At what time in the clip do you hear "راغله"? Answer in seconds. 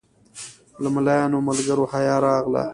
2.27-2.63